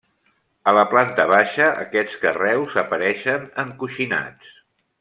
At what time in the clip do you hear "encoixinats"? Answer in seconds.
3.65-4.53